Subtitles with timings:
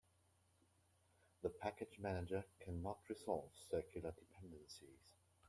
[1.43, 5.13] The package manager cannot resolve circular dependencies.